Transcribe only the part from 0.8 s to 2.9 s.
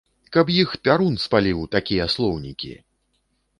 пярун спаліў, такія слоўнікі!